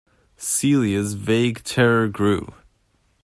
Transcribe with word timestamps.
Celia's 0.35 1.13
vague 1.13 1.63
terror 1.63 2.07
grew. 2.07 2.55